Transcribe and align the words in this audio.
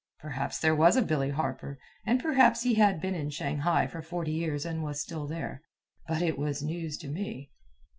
Perhaps 0.19 0.57
there 0.57 0.73
was 0.75 0.95
a 0.95 1.03
Billy 1.03 1.29
Harper, 1.29 1.77
and 2.07 2.19
perhaps 2.19 2.63
he 2.63 2.73
had 2.73 2.99
been 2.99 3.13
in 3.13 3.29
Shanghai 3.29 3.85
for 3.85 4.01
forty 4.01 4.31
years 4.31 4.65
and 4.65 4.81
was 4.83 4.99
still 4.99 5.27
there; 5.27 5.61
but 6.07 6.23
it 6.23 6.39
was 6.39 6.63
news 6.63 6.97
to 6.97 7.07
me. 7.07 7.51